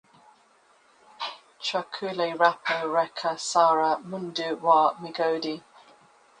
Chwakule 1.63 2.27
rapo 2.41 2.75
reka 2.95 3.31
sara 3.49 3.89
mundu 4.09 4.47
wa 4.65 4.79
migodi. 5.01 5.55